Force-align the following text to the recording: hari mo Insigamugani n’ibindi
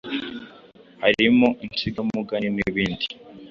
hari 1.01 1.25
mo 1.37 1.47
Insigamugani 1.65 2.47
n’ibindi 2.55 3.05